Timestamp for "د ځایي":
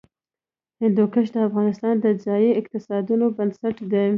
1.99-2.51